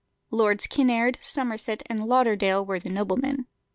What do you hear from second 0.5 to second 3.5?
Kinnaird, Somerset, and Lauderdale were the noblemen.